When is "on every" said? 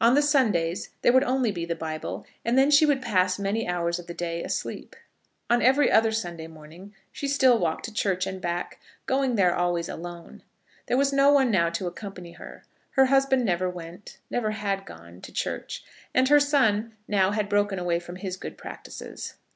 5.50-5.90